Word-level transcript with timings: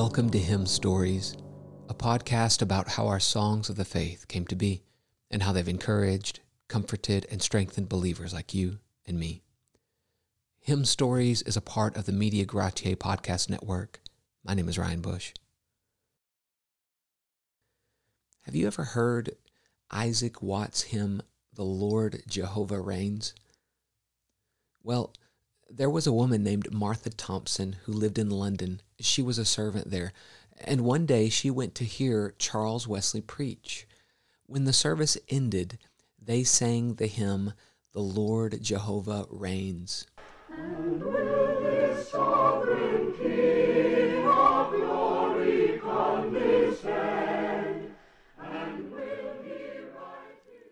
Welcome 0.00 0.30
to 0.30 0.38
Hymn 0.38 0.64
Stories, 0.64 1.36
a 1.88 1.92
podcast 1.92 2.62
about 2.62 2.86
how 2.86 3.08
our 3.08 3.18
songs 3.18 3.68
of 3.68 3.74
the 3.74 3.84
faith 3.84 4.28
came 4.28 4.46
to 4.46 4.54
be 4.54 4.84
and 5.28 5.42
how 5.42 5.50
they've 5.50 5.66
encouraged, 5.66 6.38
comforted, 6.68 7.26
and 7.32 7.42
strengthened 7.42 7.88
believers 7.88 8.32
like 8.32 8.54
you 8.54 8.78
and 9.06 9.18
me. 9.18 9.42
Hymn 10.60 10.84
Stories 10.84 11.42
is 11.42 11.56
a 11.56 11.60
part 11.60 11.96
of 11.96 12.06
the 12.06 12.12
Media 12.12 12.46
Gratiae 12.46 12.94
podcast 12.94 13.50
network. 13.50 14.00
My 14.44 14.54
name 14.54 14.68
is 14.68 14.78
Ryan 14.78 15.00
Bush. 15.00 15.34
Have 18.42 18.54
you 18.54 18.68
ever 18.68 18.84
heard 18.84 19.32
Isaac 19.90 20.40
Watts' 20.40 20.82
hymn, 20.82 21.22
The 21.54 21.64
Lord 21.64 22.22
Jehovah 22.28 22.80
Reigns? 22.80 23.34
Well, 24.84 25.12
there 25.78 25.88
was 25.88 26.08
a 26.08 26.12
woman 26.12 26.42
named 26.42 26.72
Martha 26.74 27.08
Thompson 27.08 27.76
who 27.84 27.92
lived 27.92 28.18
in 28.18 28.30
London. 28.30 28.82
She 28.98 29.22
was 29.22 29.38
a 29.38 29.44
servant 29.44 29.92
there. 29.92 30.12
And 30.60 30.80
one 30.80 31.06
day 31.06 31.28
she 31.28 31.52
went 31.52 31.76
to 31.76 31.84
hear 31.84 32.34
Charles 32.36 32.88
Wesley 32.88 33.20
preach. 33.20 33.86
When 34.46 34.64
the 34.64 34.72
service 34.72 35.16
ended, 35.28 35.78
they 36.20 36.42
sang 36.42 36.96
the 36.96 37.06
hymn, 37.06 37.52
The 37.92 38.00
Lord 38.00 38.60
Jehovah 38.60 39.26
Reigns. 39.30 40.04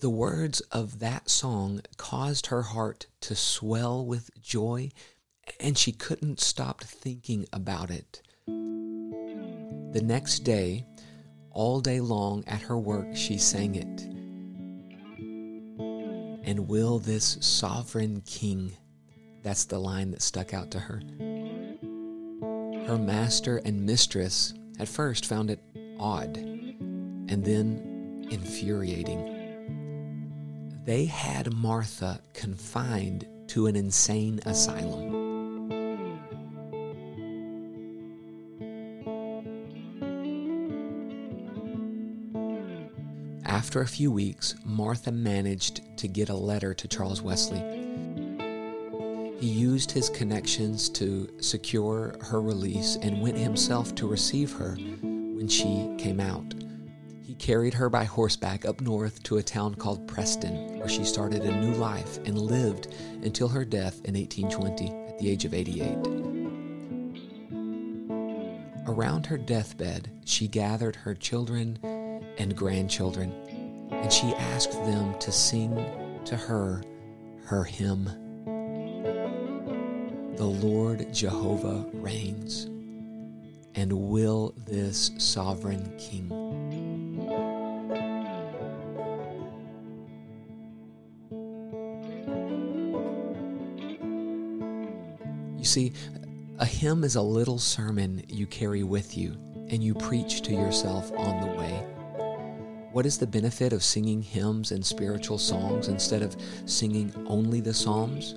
The 0.00 0.10
words 0.10 0.60
of 0.72 1.00
that 1.00 1.28
song 1.28 1.80
caused 1.96 2.46
her 2.46 2.62
heart 2.62 3.06
to 3.22 3.34
swell 3.34 4.06
with 4.06 4.30
joy, 4.40 4.90
and 5.58 5.76
she 5.76 5.90
couldn't 5.90 6.38
stop 6.38 6.82
thinking 6.84 7.46
about 7.52 7.90
it. 7.90 8.22
The 8.46 10.02
next 10.02 10.40
day, 10.40 10.86
all 11.50 11.80
day 11.80 12.00
long 12.00 12.44
at 12.46 12.62
her 12.62 12.78
work, 12.78 13.16
she 13.16 13.38
sang 13.38 13.74
it. 13.74 14.02
And 16.48 16.68
will 16.68 17.00
this 17.00 17.36
sovereign 17.40 18.20
king 18.20 18.76
that's 19.42 19.64
the 19.64 19.78
line 19.78 20.12
that 20.12 20.22
stuck 20.22 20.54
out 20.54 20.70
to 20.72 20.78
her. 20.78 21.00
Her 22.86 22.98
master 22.98 23.56
and 23.64 23.84
mistress 23.84 24.54
at 24.78 24.88
first 24.88 25.26
found 25.26 25.50
it 25.50 25.60
odd 25.98 26.36
and 26.36 27.44
then 27.44 28.26
infuriating. 28.30 29.37
They 30.88 31.04
had 31.04 31.52
Martha 31.52 32.22
confined 32.32 33.26
to 33.48 33.66
an 33.66 33.76
insane 33.76 34.40
asylum. 34.46 35.70
After 43.44 43.82
a 43.82 43.86
few 43.86 44.10
weeks, 44.10 44.54
Martha 44.64 45.12
managed 45.12 45.82
to 45.98 46.08
get 46.08 46.30
a 46.30 46.34
letter 46.34 46.72
to 46.72 46.88
Charles 46.88 47.20
Wesley 47.20 47.60
he 49.40 49.46
used 49.46 49.92
his 49.92 50.10
connections 50.10 50.88
to 50.88 51.28
secure 51.40 52.16
her 52.22 52.40
release 52.42 52.96
and 53.02 53.22
went 53.22 53.38
himself 53.38 53.94
to 53.94 54.08
receive 54.08 54.52
her 54.54 54.74
when 54.74 55.46
she 55.46 55.94
came 55.96 56.18
out. 56.18 56.57
He 57.28 57.34
carried 57.34 57.74
her 57.74 57.90
by 57.90 58.04
horseback 58.04 58.64
up 58.64 58.80
north 58.80 59.22
to 59.24 59.36
a 59.36 59.42
town 59.42 59.74
called 59.74 60.08
Preston, 60.08 60.78
where 60.78 60.88
she 60.88 61.04
started 61.04 61.42
a 61.42 61.60
new 61.60 61.74
life 61.74 62.16
and 62.24 62.38
lived 62.38 62.86
until 63.22 63.48
her 63.48 63.66
death 63.66 64.02
in 64.06 64.14
1820 64.14 65.08
at 65.08 65.18
the 65.18 65.28
age 65.28 65.44
of 65.44 65.52
88. 65.52 65.98
Around 68.86 69.26
her 69.26 69.36
deathbed, 69.36 70.10
she 70.24 70.48
gathered 70.48 70.96
her 70.96 71.14
children 71.14 71.78
and 72.38 72.56
grandchildren, 72.56 73.34
and 73.90 74.10
she 74.10 74.28
asked 74.28 74.72
them 74.86 75.18
to 75.18 75.30
sing 75.30 75.74
to 76.24 76.34
her 76.34 76.82
her 77.44 77.64
hymn 77.64 78.06
the 80.38 80.46
Lord 80.46 81.12
Jehovah 81.12 81.84
reigns, 81.92 82.70
and 83.74 83.92
will 83.92 84.54
this 84.66 85.10
sovereign 85.18 85.94
King. 85.98 86.48
You 95.58 95.64
see, 95.64 95.92
a 96.58 96.64
hymn 96.64 97.04
is 97.04 97.16
a 97.16 97.22
little 97.22 97.58
sermon 97.58 98.22
you 98.28 98.46
carry 98.46 98.84
with 98.84 99.18
you 99.18 99.32
and 99.70 99.82
you 99.82 99.94
preach 99.94 100.42
to 100.42 100.52
yourself 100.52 101.12
on 101.12 101.40
the 101.40 101.54
way. 101.58 101.84
What 102.92 103.04
is 103.04 103.18
the 103.18 103.26
benefit 103.26 103.72
of 103.72 103.82
singing 103.82 104.22
hymns 104.22 104.72
and 104.72 104.84
spiritual 104.84 105.36
songs 105.36 105.88
instead 105.88 106.22
of 106.22 106.36
singing 106.64 107.12
only 107.26 107.60
the 107.60 107.74
Psalms? 107.74 108.36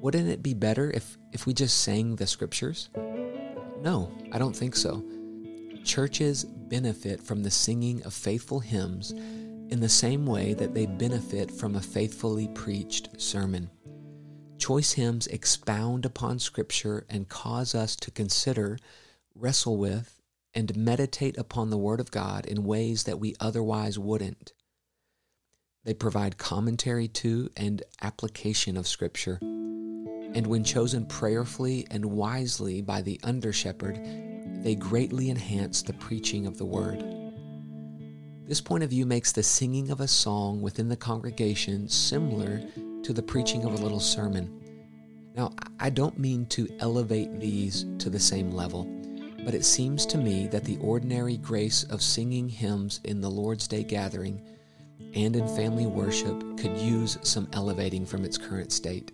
Wouldn't 0.00 0.28
it 0.28 0.42
be 0.42 0.54
better 0.54 0.90
if, 0.90 1.18
if 1.32 1.46
we 1.46 1.54
just 1.54 1.80
sang 1.80 2.16
the 2.16 2.26
scriptures? 2.26 2.90
No, 3.82 4.12
I 4.32 4.38
don't 4.38 4.54
think 4.54 4.76
so. 4.76 5.02
Churches 5.82 6.44
benefit 6.44 7.22
from 7.22 7.42
the 7.42 7.50
singing 7.50 8.02
of 8.04 8.14
faithful 8.14 8.60
hymns 8.60 9.10
in 9.10 9.80
the 9.80 9.88
same 9.88 10.24
way 10.24 10.54
that 10.54 10.72
they 10.72 10.86
benefit 10.86 11.50
from 11.50 11.74
a 11.74 11.80
faithfully 11.80 12.48
preached 12.48 13.20
sermon. 13.20 13.70
Choice 14.64 14.92
hymns 14.92 15.26
expound 15.26 16.06
upon 16.06 16.38
Scripture 16.38 17.04
and 17.10 17.28
cause 17.28 17.74
us 17.74 17.94
to 17.96 18.10
consider, 18.10 18.78
wrestle 19.34 19.76
with, 19.76 20.22
and 20.54 20.74
meditate 20.74 21.36
upon 21.36 21.68
the 21.68 21.76
Word 21.76 22.00
of 22.00 22.10
God 22.10 22.46
in 22.46 22.64
ways 22.64 23.02
that 23.02 23.20
we 23.20 23.34
otherwise 23.38 23.98
wouldn't. 23.98 24.54
They 25.84 25.92
provide 25.92 26.38
commentary 26.38 27.08
to 27.08 27.50
and 27.58 27.82
application 28.00 28.78
of 28.78 28.88
Scripture 28.88 29.38
and 29.42 30.46
when 30.46 30.64
chosen 30.64 31.04
prayerfully 31.04 31.86
and 31.90 32.06
wisely 32.06 32.80
by 32.80 33.02
the 33.02 33.20
under 33.22 33.52
shepherd, 33.52 34.00
they 34.62 34.76
greatly 34.76 35.28
enhance 35.28 35.82
the 35.82 35.92
preaching 35.92 36.46
of 36.46 36.56
the 36.56 36.64
word. 36.64 37.04
This 38.48 38.62
point 38.62 38.82
of 38.82 38.88
view 38.88 39.04
makes 39.04 39.30
the 39.30 39.42
singing 39.42 39.90
of 39.90 40.00
a 40.00 40.08
song 40.08 40.62
within 40.62 40.88
the 40.88 40.96
congregation 40.96 41.86
similar 41.86 42.62
to 43.04 43.12
the 43.12 43.22
preaching 43.22 43.64
of 43.64 43.74
a 43.74 43.82
little 43.82 44.00
sermon. 44.00 44.50
Now, 45.36 45.52
I 45.78 45.90
don't 45.90 46.18
mean 46.18 46.46
to 46.46 46.68
elevate 46.80 47.38
these 47.38 47.84
to 47.98 48.08
the 48.08 48.18
same 48.18 48.50
level, 48.50 48.84
but 49.44 49.54
it 49.54 49.64
seems 49.64 50.06
to 50.06 50.18
me 50.18 50.46
that 50.48 50.64
the 50.64 50.78
ordinary 50.78 51.36
grace 51.36 51.84
of 51.84 52.02
singing 52.02 52.48
hymns 52.48 53.00
in 53.04 53.20
the 53.20 53.30
Lord's 53.30 53.68
Day 53.68 53.82
gathering 53.82 54.40
and 55.14 55.36
in 55.36 55.46
family 55.48 55.86
worship 55.86 56.58
could 56.58 56.76
use 56.78 57.18
some 57.22 57.48
elevating 57.52 58.06
from 58.06 58.24
its 58.24 58.38
current 58.38 58.72
state. 58.72 59.12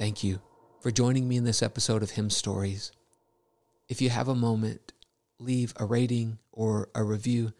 Thank 0.00 0.24
you 0.24 0.40
for 0.80 0.90
joining 0.90 1.28
me 1.28 1.36
in 1.36 1.44
this 1.44 1.62
episode 1.62 2.02
of 2.02 2.12
Hymn 2.12 2.30
Stories. 2.30 2.90
If 3.86 4.00
you 4.00 4.08
have 4.08 4.28
a 4.28 4.34
moment, 4.34 4.94
leave 5.38 5.74
a 5.76 5.84
rating 5.84 6.38
or 6.52 6.88
a 6.94 7.04
review. 7.04 7.52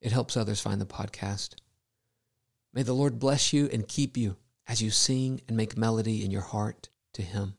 It 0.00 0.12
helps 0.12 0.36
others 0.36 0.60
find 0.60 0.80
the 0.80 0.86
podcast. 0.86 1.56
May 2.72 2.84
the 2.84 2.92
Lord 2.92 3.18
bless 3.18 3.52
you 3.52 3.68
and 3.72 3.88
keep 3.88 4.16
you 4.16 4.36
as 4.68 4.80
you 4.80 4.92
sing 4.92 5.40
and 5.48 5.56
make 5.56 5.76
melody 5.76 6.24
in 6.24 6.30
your 6.30 6.42
heart 6.42 6.90
to 7.14 7.22
Him. 7.22 7.54